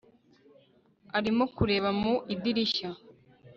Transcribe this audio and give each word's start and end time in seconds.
arimo 1.17 1.43
kureba 1.55 1.89
mu 2.01 2.13
idirishya 2.33 2.89